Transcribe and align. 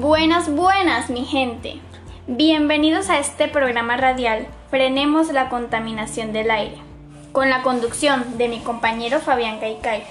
Buenas, 0.00 0.54
buenas, 0.54 1.08
mi 1.08 1.24
gente. 1.24 1.80
Bienvenidos 2.26 3.08
a 3.08 3.18
este 3.18 3.48
programa 3.48 3.96
radial 3.96 4.46
Frenemos 4.68 5.32
la 5.32 5.48
contaminación 5.48 6.34
del 6.34 6.50
aire, 6.50 6.76
con 7.32 7.48
la 7.48 7.62
conducción 7.62 8.36
de 8.36 8.48
mi 8.48 8.60
compañero 8.60 9.20
Fabián 9.20 9.58
Caicay 9.58 10.02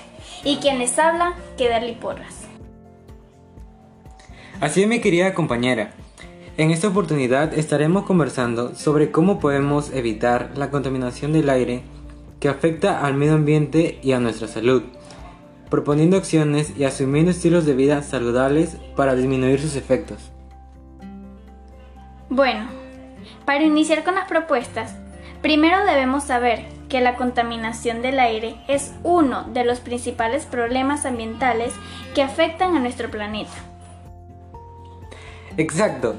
y 0.43 0.55
quien 0.55 0.79
les 0.79 0.97
habla, 0.97 1.35
Kedarly 1.55 1.93
Porras. 1.93 2.47
Así 4.59 4.81
es, 4.81 4.87
mi 4.87 5.01
querida 5.01 5.35
compañera. 5.35 5.91
En 6.57 6.71
esta 6.71 6.87
oportunidad 6.87 7.53
estaremos 7.53 8.05
conversando 8.05 8.73
sobre 8.73 9.11
cómo 9.11 9.39
podemos 9.39 9.93
evitar 9.93 10.49
la 10.55 10.71
contaminación 10.71 11.31
del 11.31 11.47
aire 11.47 11.83
que 12.39 12.49
afecta 12.49 13.05
al 13.05 13.13
medio 13.13 13.35
ambiente 13.35 13.99
y 14.01 14.13
a 14.13 14.19
nuestra 14.19 14.47
salud, 14.47 14.81
proponiendo 15.69 16.17
acciones 16.17 16.73
y 16.77 16.83
asumiendo 16.83 17.31
estilos 17.31 17.65
de 17.65 17.73
vida 17.73 18.01
saludables 18.03 18.77
para 18.95 19.15
disminuir 19.15 19.59
sus 19.59 19.75
efectos. 19.75 20.31
Bueno, 22.29 22.67
para 23.45 23.63
iniciar 23.63 24.03
con 24.03 24.15
las 24.15 24.27
propuestas, 24.27 24.95
primero 25.41 25.85
debemos 25.85 26.25
saber 26.25 26.65
que 26.89 27.01
la 27.01 27.15
contaminación 27.15 28.01
del 28.01 28.19
aire 28.19 28.55
es 28.67 28.93
uno 29.03 29.43
de 29.53 29.63
los 29.63 29.79
principales 29.79 30.45
problemas 30.45 31.05
ambientales 31.05 31.73
que 32.13 32.21
afectan 32.21 32.75
a 32.75 32.79
nuestro 32.79 33.09
planeta. 33.09 33.51
Exacto, 35.57 36.15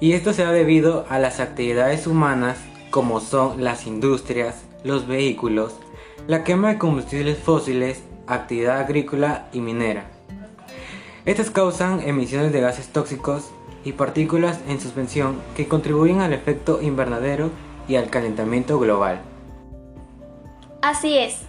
y 0.00 0.14
esto 0.14 0.32
se 0.32 0.44
ha 0.44 0.50
debido 0.50 1.06
a 1.08 1.18
las 1.18 1.38
actividades 1.40 2.06
humanas 2.06 2.58
como 2.90 3.20
son 3.20 3.62
las 3.64 3.86
industrias, 3.86 4.64
los 4.84 5.06
vehículos, 5.06 5.74
la 6.26 6.44
quema 6.44 6.70
de 6.70 6.78
combustibles 6.78 7.38
fósiles, 7.38 8.02
actividad 8.26 8.80
agrícola 8.80 9.46
y 9.52 9.60
minera. 9.60 10.04
Estas 11.24 11.50
causan 11.50 12.00
emisiones 12.00 12.52
de 12.52 12.60
gases 12.60 12.88
tóxicos 12.88 13.50
y 13.84 13.92
partículas 13.92 14.60
en 14.68 14.80
suspensión 14.80 15.40
que 15.56 15.68
contribuyen 15.68 16.20
al 16.20 16.32
efecto 16.32 16.80
invernadero 16.82 17.50
y 17.88 17.96
al 17.96 18.10
calentamiento 18.10 18.78
global. 18.78 19.20
Así 20.82 21.18
es. 21.18 21.42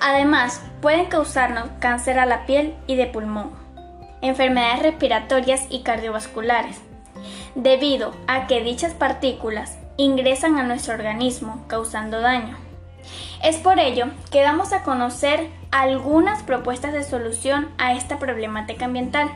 Además, 0.00 0.62
pueden 0.80 1.06
causarnos 1.06 1.68
cáncer 1.80 2.18
a 2.18 2.26
la 2.26 2.46
piel 2.46 2.74
y 2.86 2.96
de 2.96 3.06
pulmón, 3.06 3.50
enfermedades 4.20 4.82
respiratorias 4.82 5.66
y 5.70 5.82
cardiovasculares, 5.82 6.78
debido 7.54 8.12
a 8.26 8.46
que 8.46 8.62
dichas 8.62 8.94
partículas 8.94 9.78
ingresan 9.96 10.58
a 10.58 10.62
nuestro 10.62 10.94
organismo 10.94 11.64
causando 11.68 12.20
daño. 12.20 12.56
Es 13.42 13.56
por 13.56 13.78
ello 13.78 14.06
que 14.30 14.42
damos 14.42 14.72
a 14.72 14.82
conocer 14.82 15.48
algunas 15.70 16.42
propuestas 16.42 16.92
de 16.92 17.04
solución 17.04 17.68
a 17.78 17.94
esta 17.94 18.18
problemática 18.18 18.86
ambiental. 18.86 19.30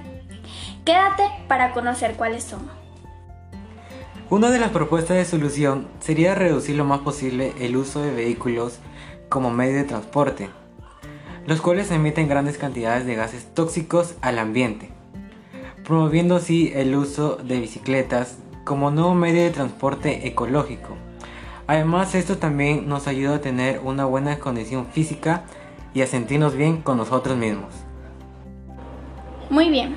Quédate 0.84 1.24
para 1.48 1.72
conocer 1.72 2.14
cuáles 2.14 2.44
son. 2.44 2.68
Una 4.30 4.50
de 4.50 4.58
las 4.58 4.70
propuestas 4.70 5.16
de 5.16 5.24
solución 5.24 5.88
sería 6.00 6.34
reducir 6.34 6.76
lo 6.76 6.84
más 6.84 7.00
posible 7.00 7.52
el 7.60 7.76
uso 7.76 8.02
de 8.02 8.12
vehículos 8.12 8.78
como 9.28 9.50
medio 9.50 9.76
de 9.76 9.84
transporte, 9.84 10.48
los 11.46 11.60
cuales 11.60 11.90
emiten 11.90 12.28
grandes 12.28 12.56
cantidades 12.56 13.04
de 13.04 13.14
gases 13.14 13.52
tóxicos 13.52 14.14
al 14.22 14.38
ambiente, 14.38 14.90
promoviendo 15.84 16.36
así 16.36 16.72
el 16.74 16.94
uso 16.96 17.36
de 17.36 17.60
bicicletas 17.60 18.38
como 18.64 18.90
nuevo 18.90 19.14
medio 19.14 19.42
de 19.42 19.50
transporte 19.50 20.26
ecológico. 20.26 20.96
Además, 21.66 22.14
esto 22.14 22.38
también 22.38 22.88
nos 22.88 23.06
ayuda 23.06 23.36
a 23.36 23.40
tener 23.40 23.80
una 23.84 24.04
buena 24.04 24.38
condición 24.38 24.86
física 24.86 25.44
y 25.94 26.02
a 26.02 26.06
sentirnos 26.06 26.54
bien 26.54 26.82
con 26.82 26.96
nosotros 26.96 27.36
mismos. 27.36 27.72
Muy 29.50 29.68
bien. 29.68 29.96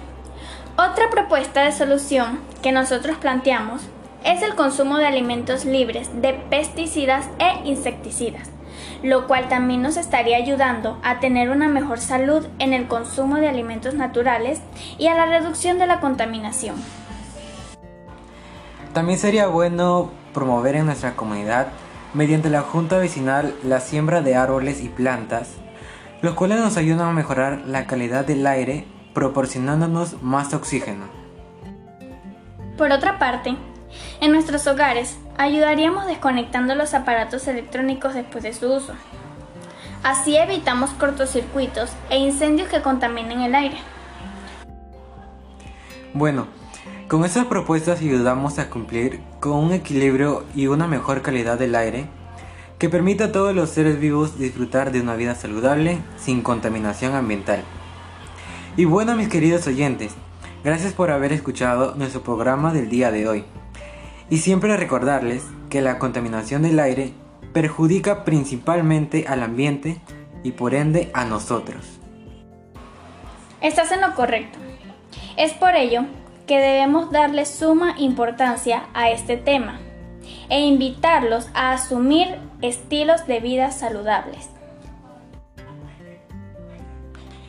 Otra 0.78 1.10
propuesta 1.10 1.64
de 1.64 1.72
solución 1.72 2.40
que 2.62 2.72
nosotros 2.72 3.18
planteamos 3.18 3.82
es 4.26 4.42
el 4.42 4.56
consumo 4.56 4.98
de 4.98 5.06
alimentos 5.06 5.64
libres 5.66 6.10
de 6.22 6.34
pesticidas 6.34 7.30
e 7.40 7.66
insecticidas, 7.66 8.50
lo 9.04 9.28
cual 9.28 9.48
también 9.48 9.82
nos 9.82 9.98
estaría 9.98 10.36
ayudando 10.36 11.00
a 11.04 11.20
tener 11.20 11.50
una 11.50 11.70
mejor 11.70 12.00
salud 12.00 12.46
en 12.60 12.74
el 12.74 12.88
consumo 12.88 13.38
de 13.38 13.48
alimentos 13.48 13.94
naturales 13.94 14.60
y 14.98 15.08
a 15.08 15.16
la 15.16 15.28
reducción 15.28 15.78
de 15.78 15.88
la 15.88 16.00
contaminación. 16.02 16.76
También 18.94 19.20
sería 19.20 19.48
bueno 19.48 20.10
promover 20.34 20.76
en 20.76 20.88
nuestra 20.88 21.16
comunidad, 21.16 21.68
mediante 22.14 22.50
la 22.50 22.62
Junta 22.62 22.98
Vecinal, 22.98 23.54
la 23.64 23.80
siembra 23.80 24.22
de 24.22 24.36
árboles 24.36 24.82
y 24.82 24.90
plantas, 24.90 25.52
los 26.22 26.34
cuales 26.34 26.60
nos 26.60 26.78
ayudan 26.78 27.10
a 27.10 27.14
mejorar 27.14 27.64
la 27.66 27.88
calidad 27.88 28.26
del 28.26 28.46
aire, 28.48 28.86
proporcionándonos 29.14 30.22
más 30.22 30.54
oxígeno. 30.54 31.06
Por 32.78 32.92
otra 32.92 33.20
parte, 33.20 33.56
en 34.22 34.32
nuestros 34.32 34.68
hogares 34.68 35.18
ayudaríamos 35.38 36.08
desconectando 36.08 36.76
los 36.76 36.94
aparatos 36.94 37.48
electrónicos 37.48 38.14
después 38.14 38.44
de 38.44 38.54
su 38.54 38.72
uso. 38.72 38.94
Así 40.04 40.38
evitamos 40.38 40.92
cortocircuitos 40.92 41.92
e 42.10 42.18
incendios 42.18 42.70
que 42.70 42.82
contaminen 42.82 43.42
el 43.42 43.56
aire. 43.56 43.78
Bueno, 46.14 46.48
con 47.08 47.26
estas 47.26 47.46
propuestas 47.46 48.02
ayudamos 48.02 48.60
a 48.60 48.70
cumplir 48.70 49.22
con 49.40 49.54
un 49.54 49.74
equilibrio 49.74 50.46
y 50.56 50.68
una 50.68 50.88
mejor 50.88 51.22
calidad 51.22 51.58
del 51.58 51.76
aire 51.76 52.08
que 52.80 52.90
permita 52.90 53.26
a 53.26 53.32
todos 53.32 53.56
los 53.56 53.70
seres 53.70 54.00
vivos 54.00 54.38
disfrutar 54.38 54.92
de 54.92 55.02
una 55.02 55.16
vida 55.16 55.36
saludable 55.36 56.00
sin 56.18 56.42
contaminación 56.42 57.16
ambiental. 57.16 57.64
Y 58.76 58.86
bueno 58.86 59.16
mis 59.16 59.30
queridos 59.30 59.66
oyentes, 59.68 60.14
gracias 60.64 60.94
por 60.94 61.12
haber 61.12 61.32
escuchado 61.32 61.96
nuestro 61.96 62.22
programa 62.22 62.74
del 62.74 62.90
día 62.90 63.12
de 63.12 63.28
hoy. 63.28 63.46
Y 64.30 64.40
siempre 64.40 64.76
recordarles 64.76 65.44
que 65.70 65.82
la 65.82 66.00
contaminación 66.00 66.64
del 66.64 66.80
aire 66.80 67.14
perjudica 67.54 68.26
principalmente 68.26 69.26
al 69.28 69.44
ambiente 69.44 70.02
y 70.44 70.52
por 70.52 70.74
ende 70.74 71.10
a 71.14 71.24
nosotros. 71.24 72.00
Estás 73.62 73.92
en 73.94 74.02
lo 74.02 74.14
correcto. 74.14 74.60
Es 75.38 75.54
por 75.54 75.76
ello 75.76 76.02
que 76.48 76.58
debemos 76.58 77.12
darle 77.12 77.46
suma 77.46 77.96
importancia 77.98 78.88
a 78.94 79.10
este 79.10 79.38
tema 79.38 79.80
e 80.50 80.62
invitarlos 80.62 81.48
a 81.54 81.72
asumir 81.72 82.40
estilos 82.62 83.28
de 83.28 83.40
vida 83.40 83.72
saludables. 83.72 84.50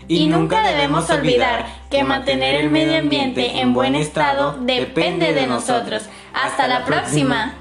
Y, 0.08 0.28
nunca 0.28 0.62
debemos 0.62 1.10
olvidar 1.10 1.66
que 1.90 2.04
mantener 2.04 2.54
el 2.54 2.70
medio 2.70 2.98
ambiente 2.98 3.60
en 3.60 3.74
buen 3.74 3.96
estado 3.96 4.56
depende 4.60 5.32
de 5.32 5.48
nosotros. 5.48 6.08
Hasta 6.32 6.68
la 6.68 6.84
próxima. 6.84 7.54